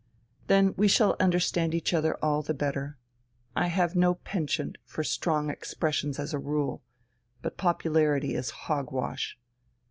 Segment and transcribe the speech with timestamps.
[0.47, 2.97] "Then we shall understand each other all the better.
[3.55, 6.81] I have no penchant for strong expressions as a rule.
[7.43, 9.37] But popularity is hog wash."